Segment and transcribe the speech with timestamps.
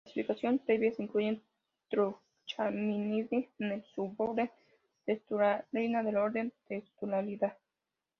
[0.03, 1.43] Clasificaciones previas incluían
[1.89, 4.49] Trochamminidae en el suborden
[5.05, 7.55] Textulariina del orden Textulariida.